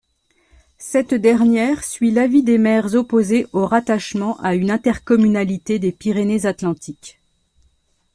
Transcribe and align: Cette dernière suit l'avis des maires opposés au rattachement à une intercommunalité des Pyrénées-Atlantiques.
Cette 0.79 1.13
dernière 1.13 1.83
suit 1.83 2.09
l'avis 2.09 2.41
des 2.41 2.57
maires 2.57 2.95
opposés 2.95 3.45
au 3.53 3.67
rattachement 3.67 4.35
à 4.39 4.55
une 4.55 4.71
intercommunalité 4.71 5.77
des 5.77 5.91
Pyrénées-Atlantiques. 5.91 7.19